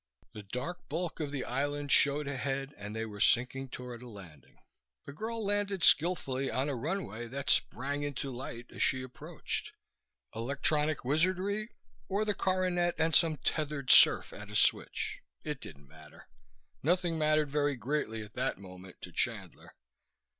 [0.33, 4.57] The dark bulk of the island showed ahead and they were sinking toward a landing.
[5.05, 9.73] The girl landed skillfully on a runway that sprang into light as she approached
[10.33, 11.69] electronic wizardry,
[12.09, 15.21] or the coronet and some tethered serf at a switch?
[15.43, 16.25] It didn't matter.
[16.81, 19.71] Nothing mattered very greatly at that moment to Chandler.